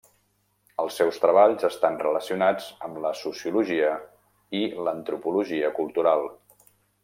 [0.83, 3.93] Els seus treballs estan relacionats amb la sociologia
[4.61, 6.29] i l'antropologia cultural.